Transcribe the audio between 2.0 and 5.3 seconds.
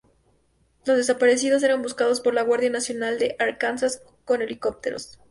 por la Guardia Nacional de Arkansas con helicópteros.